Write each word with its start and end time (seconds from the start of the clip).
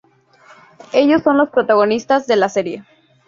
Ellos 0.93 1.21
son 1.21 1.37
los 1.37 1.51
protagonistas 1.51 2.25
de 2.25 2.35
la 2.35 2.49
serie. 2.49 2.83